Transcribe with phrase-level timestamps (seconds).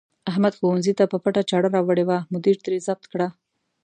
[0.31, 3.27] احمد ښوونځي ته په پټه چاړه راوړې وه، مدیر ترې ضبط کړه.